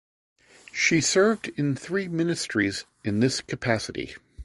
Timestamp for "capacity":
3.39-4.15